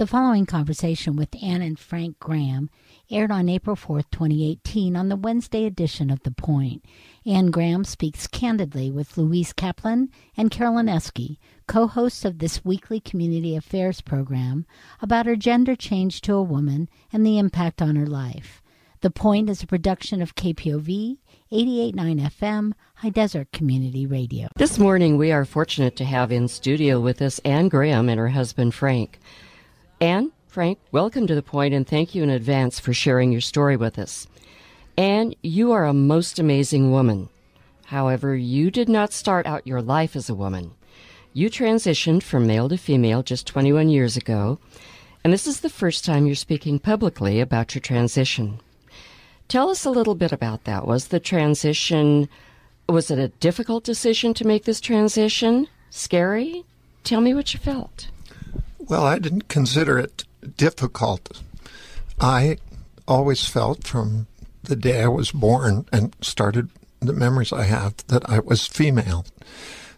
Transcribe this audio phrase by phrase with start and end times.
[0.00, 2.70] The following conversation with Anne and Frank Graham
[3.10, 6.82] aired on April 4th, 2018, on the Wednesday edition of The Point.
[7.26, 10.08] Anne Graham speaks candidly with Louise Kaplan
[10.38, 11.36] and Carolyn Eske,
[11.68, 14.64] co hosts of this weekly community affairs program,
[15.02, 18.62] about her gender change to a woman and the impact on her life.
[19.02, 21.18] The Point is a production of KPOV
[21.52, 24.48] 889 FM, High Desert Community Radio.
[24.56, 28.28] This morning, we are fortunate to have in studio with us Anne Graham and her
[28.28, 29.18] husband Frank.
[30.02, 33.76] Anne, Frank, welcome to the point and thank you in advance for sharing your story
[33.76, 34.26] with us.
[34.96, 37.28] Anne, you are a most amazing woman.
[37.84, 40.70] However, you did not start out your life as a woman.
[41.34, 44.58] You transitioned from male to female just 21 years ago,
[45.22, 48.58] and this is the first time you're speaking publicly about your transition.
[49.48, 50.86] Tell us a little bit about that.
[50.86, 52.26] Was the transition
[52.88, 55.68] was it a difficult decision to make this transition?
[55.90, 56.64] Scary?
[57.04, 58.08] Tell me what you felt.
[58.90, 60.24] Well, I didn't consider it
[60.56, 61.40] difficult.
[62.20, 62.56] I
[63.06, 64.26] always felt from
[64.64, 69.24] the day I was born and started the memories I have that I was female.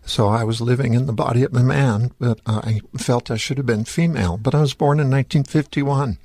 [0.04, 3.56] So I was living in the body of a man, but I felt I should
[3.56, 4.36] have been female.
[4.36, 6.18] But I was born in 1951,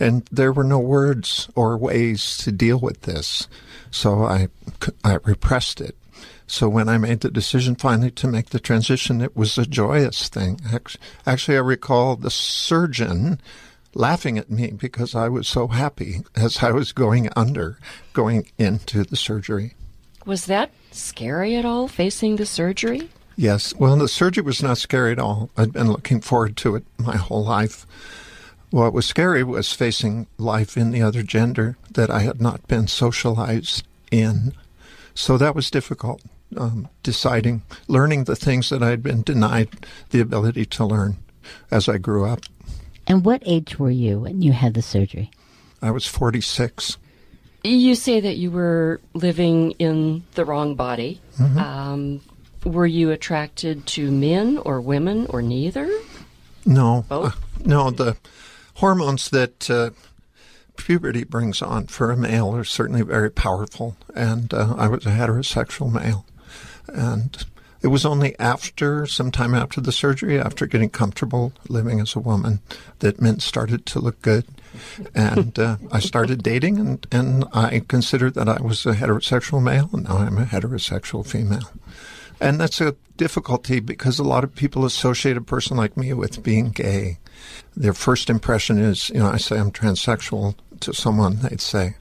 [0.00, 3.48] and there were no words or ways to deal with this.
[3.90, 4.48] So I,
[5.04, 5.94] I repressed it.
[6.54, 10.28] So when I made the decision finally to make the transition, it was a joyous
[10.28, 10.60] thing.
[11.26, 13.40] Actually, I recall the surgeon
[13.92, 17.80] laughing at me because I was so happy as I was going under,
[18.12, 19.74] going into the surgery.
[20.26, 23.10] Was that scary at all, facing the surgery?
[23.34, 23.74] Yes.
[23.74, 25.50] Well, the surgery was not scary at all.
[25.56, 27.84] I'd been looking forward to it my whole life.
[28.70, 32.86] What was scary was facing life in the other gender that I had not been
[32.86, 34.52] socialized in.
[35.16, 36.22] So that was difficult
[36.56, 39.68] um, deciding, learning the things that I'd been denied
[40.10, 41.16] the ability to learn
[41.70, 42.40] as I grew up.
[43.06, 45.30] And what age were you when you had the surgery?
[45.82, 46.96] I was 46.
[47.62, 51.20] You say that you were living in the wrong body.
[51.38, 51.58] Mm-hmm.
[51.58, 52.20] Um,
[52.64, 55.90] were you attracted to men or women or neither?
[56.64, 57.04] No.
[57.10, 57.30] Uh,
[57.64, 58.16] no, the
[58.74, 59.90] hormones that uh,
[60.76, 65.10] puberty brings on for a male are certainly very powerful, and uh, I was a
[65.10, 66.26] heterosexual male.
[66.94, 67.44] And
[67.82, 72.20] it was only after, some time after the surgery, after getting comfortable living as a
[72.20, 72.60] woman,
[73.00, 74.46] that men started to look good.
[75.14, 79.90] And uh, I started dating, and, and I considered that I was a heterosexual male,
[79.92, 81.70] and now I'm a heterosexual female.
[82.40, 86.42] And that's a difficulty because a lot of people associate a person like me with
[86.42, 87.18] being gay.
[87.76, 91.96] Their first impression is, you know, I say I'm transsexual to someone, they'd say,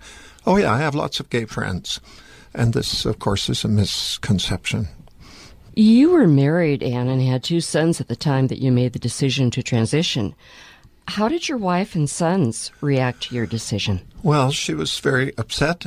[0.46, 2.02] Oh, yeah, I have lots of gay friends.
[2.56, 4.88] And this, of course, is a misconception.
[5.76, 9.00] You were married, Anne, and had two sons at the time that you made the
[9.00, 10.36] decision to transition.
[11.08, 14.02] How did your wife and sons react to your decision?
[14.22, 15.86] Well, she was very upset.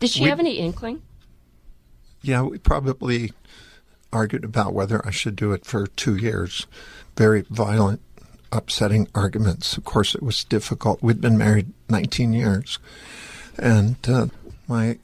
[0.00, 1.02] Did she we, have any inkling?
[2.22, 3.32] Yeah, we probably
[4.12, 6.66] argued about whether I should do it for two years.
[7.16, 8.00] Very violent,
[8.50, 9.76] upsetting arguments.
[9.76, 11.02] Of course, it was difficult.
[11.02, 12.78] We'd been married 19 years.
[13.58, 14.26] And uh,
[14.66, 14.98] my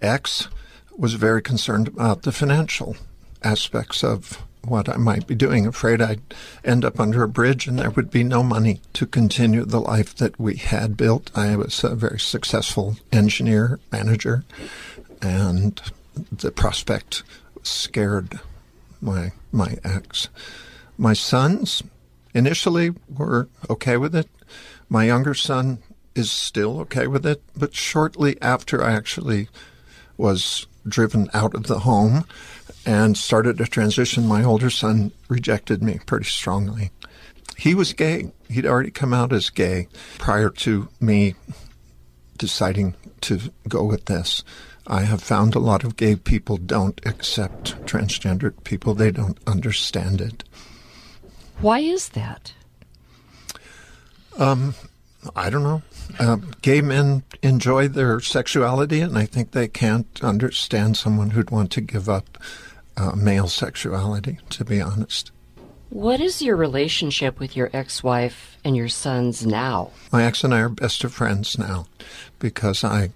[0.00, 0.48] ex
[0.96, 2.96] was very concerned about the financial
[3.42, 6.20] aspects of what I might be doing, afraid I'd
[6.64, 10.14] end up under a bridge and there would be no money to continue the life
[10.16, 11.30] that we had built.
[11.34, 14.44] I was a very successful engineer, manager,
[15.22, 15.80] and
[16.30, 17.22] the prospect
[17.62, 18.40] scared
[19.00, 20.28] my my ex.
[20.96, 21.82] My sons
[22.34, 24.28] initially were okay with it.
[24.88, 25.78] My younger son
[26.14, 29.48] is still okay with it, but shortly after I actually
[30.18, 32.24] was driven out of the home
[32.84, 36.90] and started a transition, my older son rejected me pretty strongly.
[37.56, 38.32] He was gay.
[38.48, 41.34] He'd already come out as gay prior to me
[42.36, 44.44] deciding to go with this.
[44.86, 48.94] I have found a lot of gay people don't accept transgendered people.
[48.94, 50.44] They don't understand it.
[51.60, 52.52] Why is that?
[54.38, 54.74] Um,
[55.34, 55.82] I don't know.
[56.18, 61.70] Uh, gay men enjoy their sexuality, and I think they can't understand someone who'd want
[61.72, 62.38] to give up
[62.96, 65.30] uh, male sexuality, to be honest.
[65.90, 69.90] What is your relationship with your ex wife and your sons now?
[70.12, 71.86] My ex and I are best of friends now
[72.38, 73.10] because I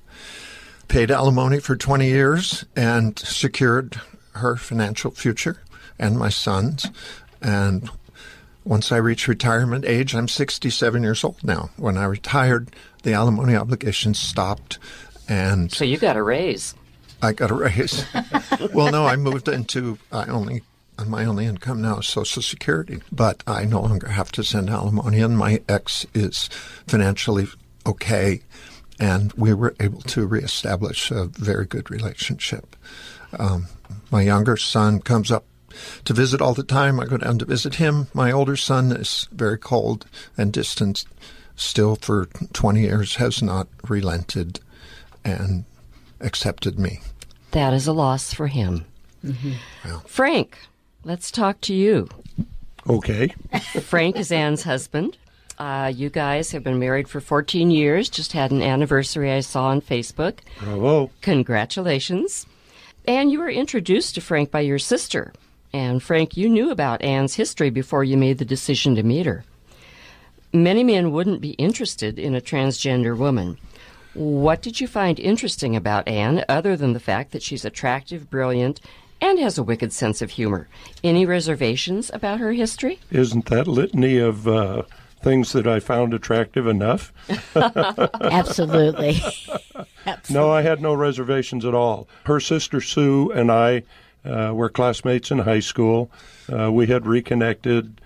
[0.89, 4.01] paid alimony for 20 years and secured
[4.35, 5.61] her financial future
[5.99, 6.87] and my sons.
[7.43, 7.91] And
[8.65, 11.71] once I reach retirement age, I'm 67 years old now.
[11.77, 14.79] When I retired, the alimony obligation stopped.
[15.29, 16.75] And so you got a raise.
[17.21, 18.05] I got a raise.
[18.73, 20.63] well, no, I moved into, I only
[20.99, 23.01] and my only income now is Social Security.
[23.11, 26.49] But I no longer have to send alimony, and my ex is
[26.87, 27.49] financially
[27.87, 28.43] okay,
[29.01, 32.77] and we were able to reestablish a very good relationship.
[33.39, 33.67] Um,
[34.11, 35.45] my younger son comes up
[36.05, 37.01] to visit all the time.
[37.01, 38.09] I go down to visit him.
[38.15, 41.05] My older son is very cold and distant,
[41.57, 44.61] still for 20 years has not relented
[45.25, 45.65] and
[46.21, 47.01] accepted me.
[47.53, 48.85] That is a loss for him.
[49.25, 49.53] Mm-hmm.
[49.85, 50.01] Well.
[50.07, 50.59] Frank,
[51.05, 52.09] let's talk to you.
[52.89, 53.29] Okay.
[53.83, 55.17] Frank is Anne's husband.
[55.59, 59.67] Uh, you guys have been married for 14 years, just had an anniversary I saw
[59.67, 60.39] on Facebook.
[60.59, 61.11] Bravo.
[61.21, 62.47] Congratulations.
[63.07, 65.33] And you were introduced to Frank by your sister.
[65.73, 69.45] And Frank, you knew about Anne's history before you made the decision to meet her.
[70.53, 73.57] Many men wouldn't be interested in a transgender woman.
[74.13, 78.81] What did you find interesting about Anne other than the fact that she's attractive, brilliant,
[79.23, 80.69] and has a wicked sense of humor?
[81.03, 83.01] Any reservations about her history?
[83.11, 84.83] Isn't that litany of uh,
[85.23, 87.15] things that I found attractive enough?
[87.55, 89.17] Absolutely.
[90.07, 90.35] Absolutely.
[90.35, 92.09] No, I had no reservations at all.
[92.25, 93.85] Her sister Sue and I
[94.25, 96.11] uh, were classmates in high school.
[96.53, 98.01] Uh, we had reconnected.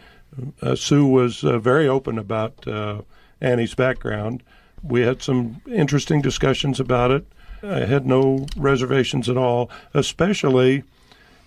[0.63, 3.03] Uh, Sue was uh, very open about uh,
[3.41, 4.43] Annie's background.
[4.83, 7.27] We had some interesting discussions about it.
[7.63, 10.85] I had no reservations at all, especially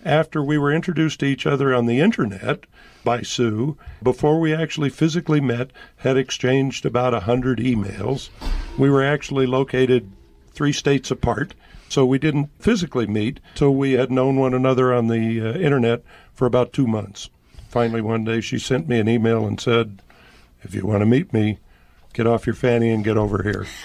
[0.04, 2.64] after we were introduced to each other on the internet
[3.04, 3.76] by Sue.
[4.02, 8.30] Before we actually physically met, had exchanged about a hundred emails.
[8.76, 10.10] We were actually located
[10.52, 11.54] three states apart,
[11.90, 13.40] so we didn't physically meet.
[13.54, 16.02] So we had known one another on the uh, internet
[16.32, 17.28] for about two months.
[17.68, 20.00] Finally, one day she sent me an email and said,
[20.62, 21.58] "If you want to meet me."
[22.12, 23.66] Get off your fanny and get over here.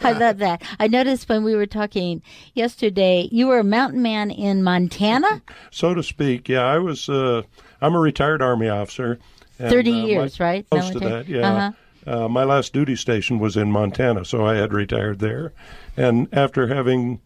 [0.00, 0.62] I love that.
[0.78, 2.22] I noticed when we were talking
[2.54, 5.42] yesterday, you were a mountain man in Montana?
[5.72, 6.48] so to speak.
[6.48, 7.08] Yeah, I was.
[7.08, 7.42] Uh,
[7.80, 9.18] I'm a retired Army officer.
[9.58, 10.70] And, 30 uh, years, right?
[10.70, 11.52] Close to that, yeah.
[11.52, 11.72] Uh-huh.
[12.06, 15.52] Uh, my last duty station was in Montana, so I had retired there.
[15.96, 17.20] And after having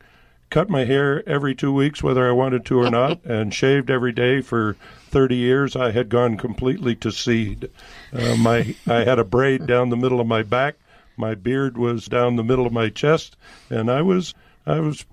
[0.50, 4.12] cut my hair every two weeks, whether I wanted to or not, and shaved every
[4.12, 4.76] day for
[5.10, 7.70] 30 years, I had gone completely to seed.
[8.12, 10.76] Uh, my I had a braid down the middle of my back.
[11.16, 13.36] My beard was down the middle of my chest,
[13.70, 14.34] and I was
[14.66, 15.06] I was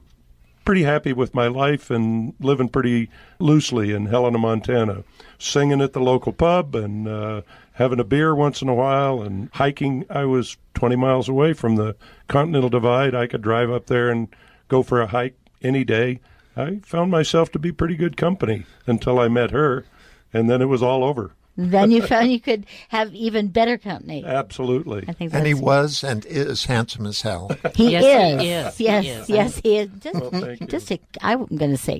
[0.65, 5.03] pretty happy with my life and living pretty loosely in Helena, Montana,
[5.37, 7.41] singing at the local pub and uh,
[7.73, 10.05] having a beer once in a while and hiking.
[10.09, 11.95] I was 20 miles away from the
[12.27, 13.15] Continental Divide.
[13.15, 14.27] I could drive up there and
[14.67, 16.19] go for a hike any day.
[16.55, 19.85] I found myself to be pretty good company until I met her,
[20.31, 21.31] and then it was all over.
[21.55, 24.23] then you found you could have even better company.
[24.23, 25.05] Absolutely.
[25.07, 27.49] I think and he was and is handsome as hell.
[27.75, 28.41] He, yes, is.
[28.41, 28.47] he is.
[28.49, 29.29] Yes, he is.
[29.29, 29.89] yes, he is.
[29.99, 31.99] Just, well, just a, I'm going to say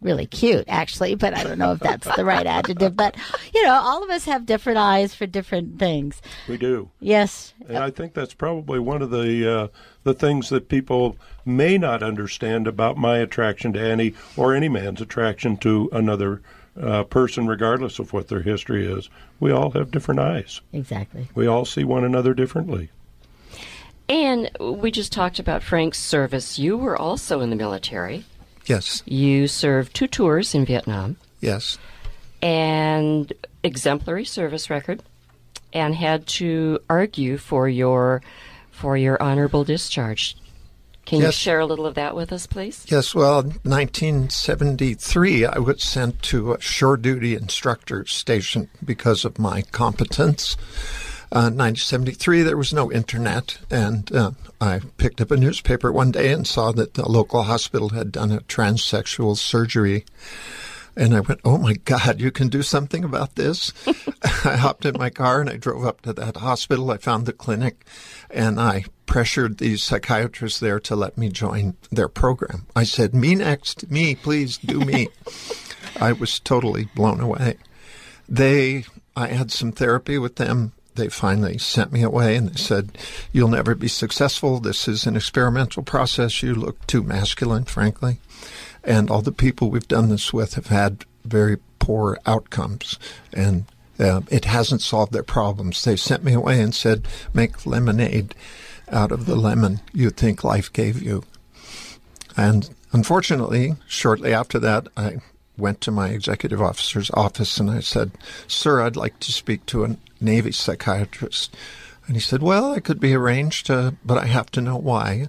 [0.00, 2.96] really cute, actually, but I don't know if that's the right adjective.
[2.96, 3.16] But
[3.54, 6.20] you know, all of us have different eyes for different things.
[6.48, 6.90] We do.
[7.00, 9.68] Yes, and I think that's probably one of the uh,
[10.04, 15.00] the things that people may not understand about my attraction to Annie or any man's
[15.00, 16.42] attraction to another
[16.80, 19.08] uh, person, regardless of what their history is.
[19.38, 20.60] We all have different eyes.
[20.72, 21.28] Exactly.
[21.34, 22.90] We all see one another differently.
[24.08, 26.58] And we just talked about Frank's service.
[26.58, 28.24] You were also in the military.
[28.66, 29.02] Yes.
[29.06, 31.16] You served two tours in Vietnam.
[31.40, 31.78] Yes.
[32.42, 35.02] And exemplary service record,
[35.72, 38.22] and had to argue for your
[38.70, 40.36] for your honorable discharge.
[41.04, 41.26] Can yes.
[41.26, 42.86] you share a little of that with us, please?
[42.88, 43.14] Yes.
[43.14, 50.56] Well, 1973, I was sent to a shore duty instructor station because of my competence.
[51.32, 56.32] Uh, 1973, there was no internet, and uh, I picked up a newspaper one day
[56.32, 60.04] and saw that the local hospital had done a transsexual surgery.
[60.96, 63.72] And I went, oh my God, you can do something about this?
[64.44, 66.90] I hopped in my car and I drove up to that hospital.
[66.90, 67.86] I found the clinic
[68.28, 72.66] and I pressured the psychiatrists there to let me join their program.
[72.74, 75.08] I said, me next, me, please do me.
[76.00, 77.58] I was totally blown away.
[78.28, 78.84] They,
[79.14, 82.96] I had some therapy with them they finally sent me away and they said,
[83.32, 84.60] You'll never be successful.
[84.60, 86.42] This is an experimental process.
[86.42, 88.18] You look too masculine, frankly.
[88.84, 92.98] And all the people we've done this with have had very poor outcomes.
[93.32, 93.64] And
[93.98, 95.82] uh, it hasn't solved their problems.
[95.82, 98.34] They sent me away and said, Make lemonade
[98.90, 101.24] out of the lemon you think life gave you.
[102.36, 105.18] And unfortunately, shortly after that, I
[105.60, 108.12] went to my executive officer's office and I said,
[108.48, 111.56] Sir, I'd like to speak to a Navy psychiatrist.
[112.06, 115.28] And he said, Well, it could be arranged, uh, but I have to know why.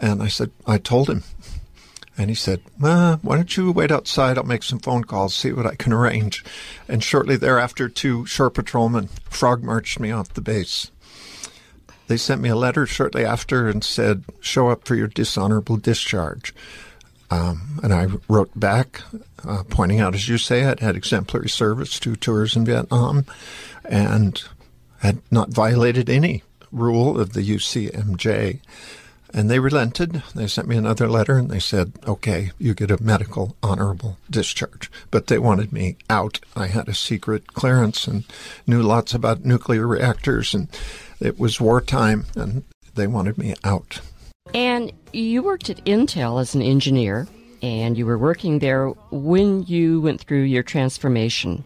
[0.00, 1.22] And I said, I told him.
[2.18, 4.36] And he said, well, why don't you wait outside?
[4.36, 6.44] I'll make some phone calls, see what I can arrange.
[6.86, 10.90] And shortly thereafter, two shore patrolmen frog marched me off the base.
[12.08, 16.54] They sent me a letter shortly after and said, show up for your dishonorable discharge.
[17.32, 19.00] Um, and I wrote back,
[19.42, 23.24] uh, pointing out, as you say, I'd had exemplary service, two tours in Vietnam,
[23.86, 24.42] and
[24.98, 28.60] had not violated any rule of the UCMJ.
[29.32, 30.22] And they relented.
[30.34, 34.90] They sent me another letter and they said, okay, you get a medical honorable discharge.
[35.10, 36.38] But they wanted me out.
[36.54, 38.24] I had a secret clearance and
[38.66, 40.68] knew lots about nuclear reactors and
[41.18, 44.02] it was wartime and they wanted me out.
[44.54, 47.26] And you worked at Intel as an engineer
[47.62, 51.64] and you were working there when you went through your transformation.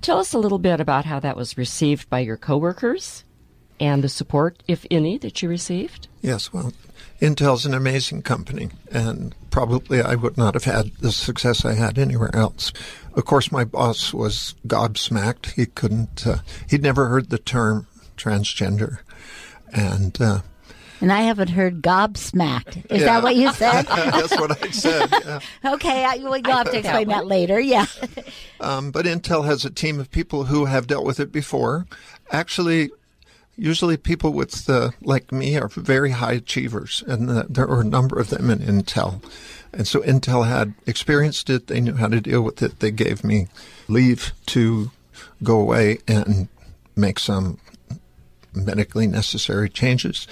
[0.00, 3.24] Tell us a little bit about how that was received by your coworkers
[3.80, 6.06] and the support, if any, that you received.
[6.22, 6.72] Yes, well,
[7.20, 11.98] Intel's an amazing company, and probably I would not have had the success I had
[11.98, 12.72] anywhere else.
[13.14, 15.52] Of course, my boss was gobsmacked.
[15.52, 16.38] He couldn't, uh,
[16.70, 18.98] he'd never heard the term transgender.
[19.72, 20.40] And, uh,
[21.04, 22.90] and I haven't heard gobsmacked.
[22.90, 23.06] Is yeah.
[23.06, 23.82] that what you said?
[23.82, 25.10] That's what I said.
[25.12, 25.40] Yeah.
[25.74, 27.60] okay, I, well, you'll have to explain that later.
[27.60, 27.84] Yeah.
[28.58, 31.86] Um, but Intel has a team of people who have dealt with it before.
[32.30, 32.90] Actually,
[33.54, 37.84] usually people with uh, like me are very high achievers, and uh, there are a
[37.84, 39.22] number of them in Intel.
[39.74, 42.80] And so Intel had experienced it; they knew how to deal with it.
[42.80, 43.48] They gave me
[43.88, 44.90] leave to
[45.42, 46.48] go away and
[46.96, 47.58] make some
[48.54, 50.26] medically necessary changes.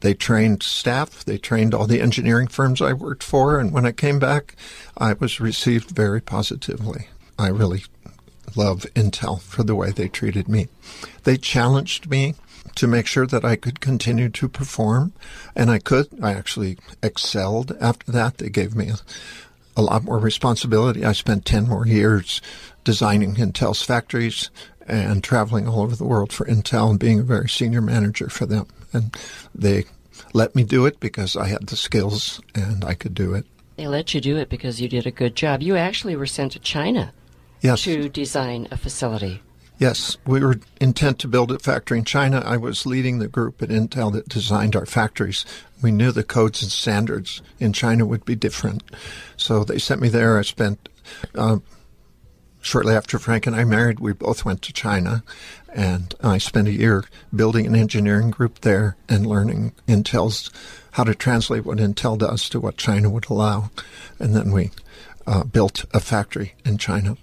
[0.00, 1.24] They trained staff.
[1.24, 3.58] They trained all the engineering firms I worked for.
[3.58, 4.54] And when I came back,
[4.96, 7.08] I was received very positively.
[7.38, 7.84] I really
[8.56, 10.68] love Intel for the way they treated me.
[11.24, 12.34] They challenged me
[12.76, 15.12] to make sure that I could continue to perform.
[15.56, 16.08] And I could.
[16.22, 18.38] I actually excelled after that.
[18.38, 18.98] They gave me a,
[19.76, 21.04] a lot more responsibility.
[21.04, 22.40] I spent 10 more years
[22.84, 24.50] designing Intel's factories
[24.86, 28.46] and traveling all over the world for Intel and being a very senior manager for
[28.46, 28.66] them.
[28.92, 29.14] And
[29.54, 29.84] they
[30.32, 33.46] let me do it because I had the skills and I could do it.
[33.76, 35.62] They let you do it because you did a good job.
[35.62, 37.12] You actually were sent to China
[37.60, 37.82] yes.
[37.82, 39.42] to design a facility.
[39.78, 42.42] Yes, we were intent to build a factory in China.
[42.44, 45.44] I was leading the group at Intel that designed our factories.
[45.80, 48.82] We knew the codes and standards in China would be different.
[49.36, 50.36] So they sent me there.
[50.36, 50.88] I spent,
[51.36, 51.58] uh,
[52.60, 55.22] shortly after Frank and I married, we both went to China.
[55.78, 60.50] And I spent a year building an engineering group there and learning Intel's
[60.90, 63.70] how to translate what Intel does to what China would allow.
[64.18, 64.72] And then we
[65.24, 67.16] uh, built a factory in China.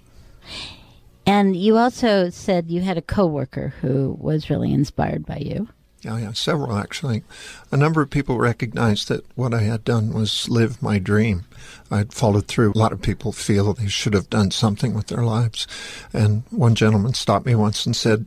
[1.26, 5.68] And you also said you had a coworker who was really inspired by you.
[6.06, 7.24] Yeah, yeah, several actually.
[7.72, 11.46] A number of people recognized that what I had done was live my dream.
[11.90, 12.74] I'd followed through.
[12.76, 15.66] A lot of people feel they should have done something with their lives.
[16.12, 18.26] And one gentleman stopped me once and said,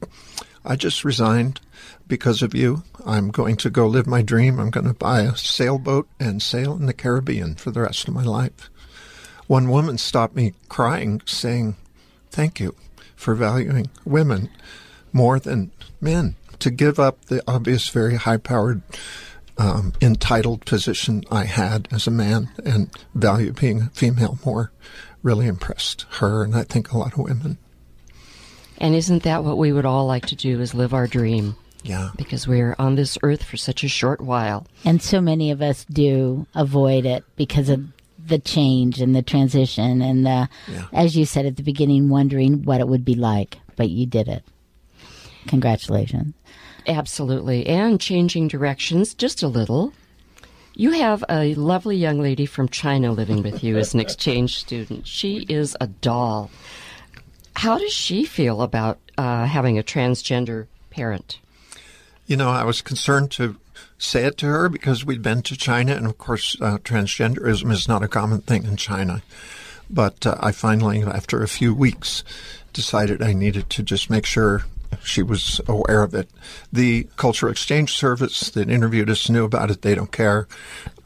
[0.66, 1.62] I just resigned
[2.06, 2.84] because of you.
[3.06, 4.60] I'm going to go live my dream.
[4.60, 8.14] I'm going to buy a sailboat and sail in the Caribbean for the rest of
[8.14, 8.70] my life.
[9.48, 11.78] One woman stopped me crying, saying,
[12.30, 12.76] Thank you
[13.16, 14.50] for valuing women
[15.14, 15.72] more than
[16.02, 16.36] men.
[16.60, 18.82] To give up the obvious, very high powered,
[19.58, 24.72] um, entitled position I had as a man and value being a female more
[25.22, 27.58] really impressed her and I think a lot of women.
[28.78, 31.58] And isn't that what we would all like to do is live our dream?
[31.84, 32.12] Yeah.
[32.18, 34.66] Because we're on this earth for such a short while.
[34.86, 37.86] And so many of us do avoid it because of
[38.26, 40.86] the change and the transition and the, yeah.
[40.94, 44.28] as you said at the beginning, wondering what it would be like, but you did
[44.28, 44.44] it.
[45.48, 46.34] Congratulations.
[46.88, 47.68] Absolutely.
[47.68, 49.94] And changing directions just a little.
[50.74, 55.06] You have a lovely young lady from China living with you as an exchange student.
[55.06, 56.50] She is a doll.
[57.56, 61.40] How does she feel about uh, having a transgender parent?
[62.28, 63.58] You know, I was concerned to
[63.98, 67.88] say it to her because we'd been to China, and of course, uh, transgenderism is
[67.88, 69.22] not a common thing in China.
[69.90, 72.24] But uh, I finally, after a few weeks,
[72.72, 74.64] decided I needed to just make sure
[75.04, 76.30] she was aware of it.
[76.72, 79.82] The Cultural Exchange Service that interviewed us knew about it.
[79.82, 80.48] They don't care.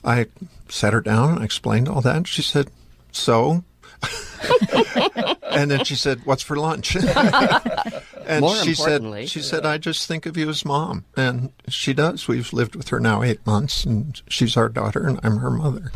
[0.04, 0.28] I
[0.70, 2.28] sat her down and explained all that.
[2.28, 2.70] She said,
[3.12, 3.64] So?
[5.52, 6.96] and then she said, "What's for lunch?"
[8.26, 11.94] and More she said, "She said I just think of you as mom," and she
[11.94, 12.28] does.
[12.28, 15.92] We've lived with her now eight months, and she's our daughter, and I'm her mother,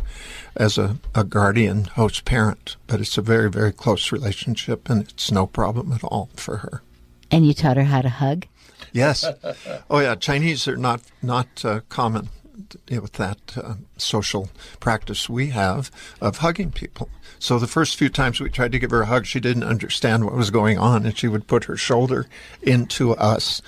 [0.55, 2.77] as a, a guardian, host, parent.
[2.87, 6.81] But it's a very, very close relationship, and it's no problem at all for her.
[7.31, 8.45] And you taught her how to hug.
[8.93, 9.25] Yes.
[9.89, 10.15] Oh yeah.
[10.15, 12.29] Chinese are not not uh, common
[12.89, 15.91] with that uh, social practice we have
[16.21, 17.09] of hugging people.
[17.39, 20.25] So the first few times we tried to give her a hug, she didn't understand
[20.25, 22.25] what was going on, and she would put her shoulder
[22.61, 23.61] into us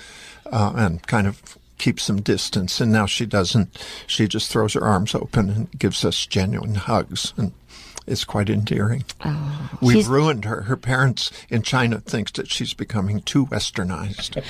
[0.46, 2.80] uh, and kind of keep some distance.
[2.80, 3.78] And now she doesn't.
[4.06, 7.32] She just throws her arms open and gives us genuine hugs.
[7.36, 7.52] And
[8.06, 9.04] it's quite endearing.
[9.24, 10.62] Oh, We've ruined her.
[10.62, 14.42] Her parents in China thinks that she's becoming too westernized.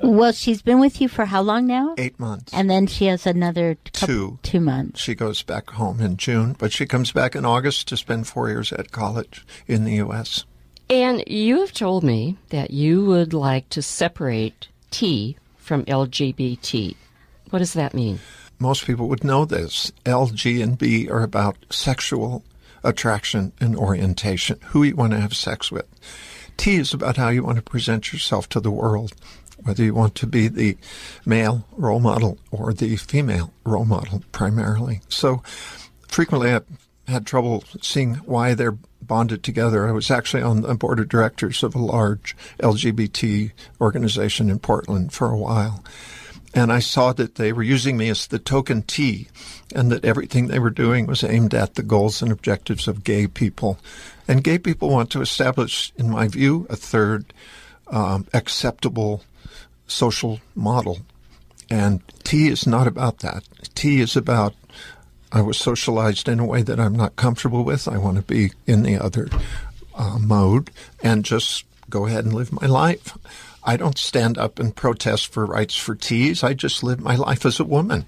[0.00, 1.94] well, she's been with you for how long now?
[1.98, 2.52] Eight months.
[2.54, 5.00] And then she has another couple, two two months.
[5.00, 8.48] She goes back home in June, but she comes back in August to spend four
[8.48, 10.44] years at college in the U.S.
[10.90, 16.94] And you have told me that you would like to separate T from LGBT.
[17.50, 18.18] What does that mean?
[18.58, 19.90] Most people would know this.
[20.06, 22.44] L, G, and B are about sexual
[22.84, 25.86] attraction and orientation, who you want to have sex with.
[26.56, 29.12] T is about how you want to present yourself to the world,
[29.58, 30.76] whether you want to be the
[31.24, 35.00] male role model or the female role model primarily.
[35.08, 35.42] So
[36.08, 36.66] frequently I've
[37.08, 39.88] had trouble seeing why they're bonded together.
[39.88, 45.12] I was actually on the board of directors of a large LGBT organization in Portland
[45.12, 45.84] for a while.
[46.54, 49.28] And I saw that they were using me as the token T
[49.74, 53.26] and that everything they were doing was aimed at the goals and objectives of gay
[53.26, 53.78] people.
[54.28, 57.32] And gay people want to establish, in my view, a third
[57.88, 59.22] um, acceptable
[59.86, 60.98] social model.
[61.70, 63.44] And T is not about that.
[63.74, 64.54] T is about
[65.34, 67.88] I was socialized in a way that I'm not comfortable with.
[67.88, 69.28] I want to be in the other
[69.94, 70.70] uh, mode
[71.02, 73.16] and just go ahead and live my life.
[73.64, 76.42] I don't stand up and protest for rights for teas.
[76.42, 78.06] I just live my life as a woman.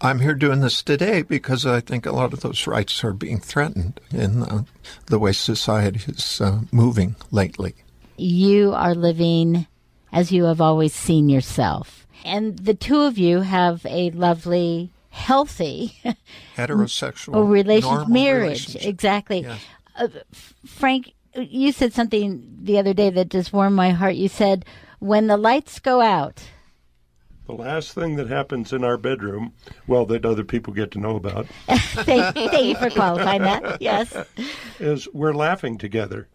[0.00, 3.38] I'm here doing this today because I think a lot of those rights are being
[3.38, 4.64] threatened in uh,
[5.06, 7.74] the way society is uh, moving lately.
[8.16, 9.66] You are living
[10.12, 12.06] as you have always seen yourself.
[12.24, 15.96] And the two of you have a lovely, healthy
[16.56, 18.66] heterosexual relationship, marriage.
[18.66, 18.88] Relationship.
[18.88, 19.46] Exactly.
[19.96, 20.08] Uh,
[20.66, 24.14] Frank, you said something the other day that just warmed my heart.
[24.14, 24.64] You said,
[24.98, 26.42] when the lights go out,
[27.46, 29.52] the last thing that happens in our bedroom,
[29.86, 31.46] well, that other people get to know about.
[31.66, 33.82] thank, thank, you for qualifying that.
[33.82, 34.16] Yes.
[34.78, 36.28] Is we're laughing together.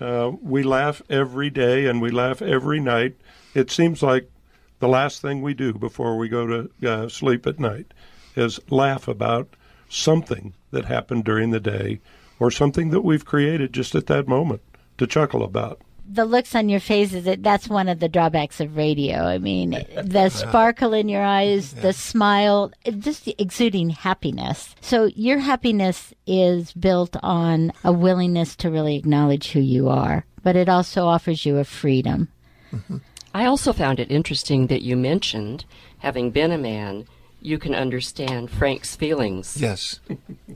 [0.00, 3.16] Uh, we laugh every day and we laugh every night.
[3.54, 4.30] It seems like
[4.78, 7.92] the last thing we do before we go to uh, sleep at night
[8.36, 9.48] is laugh about
[9.88, 12.00] something that happened during the day
[12.38, 14.62] or something that we've created just at that moment
[14.98, 15.80] to chuckle about.
[16.06, 19.22] The looks on your face is that that's one of the drawbacks of radio.
[19.22, 24.74] I mean, the sparkle in your eyes, the smile, just exuding happiness.
[24.82, 30.56] So your happiness is built on a willingness to really acknowledge who you are, but
[30.56, 32.28] it also offers you a freedom.
[32.70, 32.98] Mm-hmm.
[33.32, 35.64] I also found it interesting that you mentioned,
[35.98, 37.06] having been a man,
[37.44, 39.60] you can understand Frank's feelings.
[39.60, 40.00] Yes,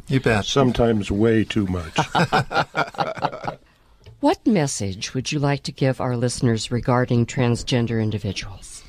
[0.08, 0.46] you bet.
[0.46, 1.94] Sometimes way too much.
[4.20, 8.82] what message would you like to give our listeners regarding transgender individuals?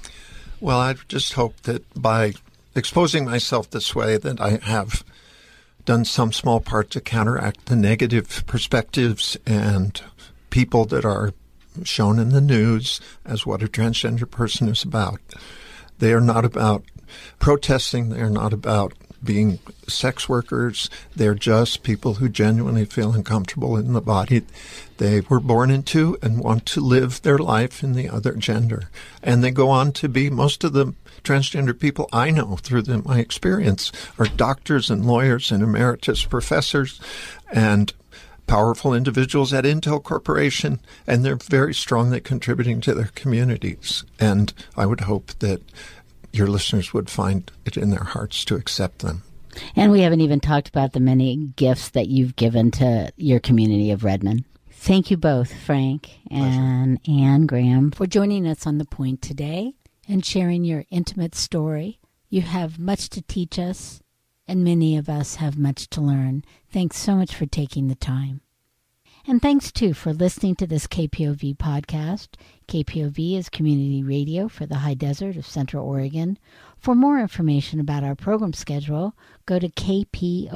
[0.62, 2.34] Well, I just hope that by
[2.74, 5.04] exposing myself this way that I have
[5.84, 10.02] done some small part to counteract the negative perspectives and
[10.50, 11.34] people that are
[11.84, 15.20] shown in the news as what a transgender person is about.
[16.00, 16.84] They are not about
[17.40, 18.10] protesting.
[18.10, 18.94] They're not about
[19.24, 20.90] being sex workers.
[21.16, 24.44] They're just people who genuinely feel uncomfortable in the body
[24.98, 28.90] they were born into and want to live their life in the other gender.
[29.24, 30.94] And they go on to be most of the
[31.24, 37.00] transgender people I know through the, my experience are doctors and lawyers and emeritus professors
[37.52, 37.94] and
[38.46, 44.04] powerful individuals at Intel Corporation, and they're very strongly contributing to their communities.
[44.20, 45.62] And I would hope that
[46.32, 49.24] your listeners would find it in their hearts to accept them.
[49.76, 53.92] And we haven't even talked about the many gifts that you've given to your community
[53.92, 54.46] of Redmond.
[54.72, 57.20] Thank you both, Frank and Pleasure.
[57.20, 59.74] Anne Graham, for joining us on The Point today
[60.08, 62.00] and sharing your intimate story.
[62.30, 64.02] You have much to teach us,
[64.48, 66.44] and many of us have much to learn.
[66.72, 68.42] Thanks so much for taking the time.
[69.30, 72.30] And thanks too for listening to this KPOV podcast.
[72.68, 76.40] KPOV is community radio for the high desert of Central Oregon.
[76.80, 79.16] For more information about our program schedule,
[79.46, 80.48] go to kpov.org.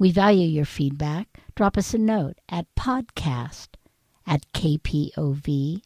[0.00, 1.28] We value your feedback.
[1.54, 3.68] Drop us a note at podcast
[4.26, 5.80] at kpov.org.